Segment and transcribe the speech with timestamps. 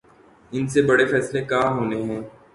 [0.51, 2.21] ان سے بڑے فیصلے کہاں ہونے ہیں۔